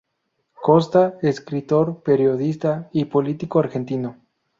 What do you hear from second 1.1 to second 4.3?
escritor, periodista y político argentino.